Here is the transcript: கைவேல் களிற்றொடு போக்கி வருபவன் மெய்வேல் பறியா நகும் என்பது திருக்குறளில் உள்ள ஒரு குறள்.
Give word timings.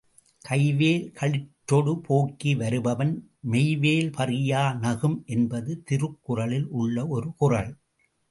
கைவேல் 0.49 1.03
களிற்றொடு 1.11 1.93
போக்கி 1.97 2.55
வருபவன் 2.55 3.11
மெய்வேல் 3.51 4.09
பறியா 4.17 4.63
நகும் 4.79 5.17
என்பது 5.25 5.83
திருக்குறளில் 5.83 6.67
உள்ள 6.71 7.05
ஒரு 7.07 7.29
குறள். 7.35 7.71